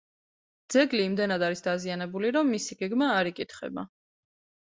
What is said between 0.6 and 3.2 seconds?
ძეგლი იმდენად არის დაზიანებული, რომ მისი გეგმა